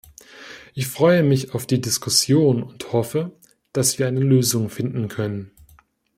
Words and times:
Ich 0.73 0.87
freue 0.87 1.21
mich 1.21 1.53
auf 1.53 1.67
die 1.67 1.79
Diskussion 1.79 2.63
und 2.63 2.91
hoffe, 2.91 3.33
dass 3.71 3.99
wir 3.99 4.07
eine 4.07 4.21
Lösung 4.21 4.71
finden 4.71 5.09
können. 5.09 5.51